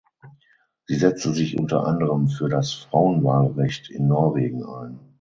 [0.87, 4.99] Sie setzte sich unter anderem für das Frauenwahlrecht in Norwegen ein.